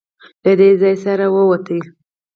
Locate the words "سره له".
1.03-1.31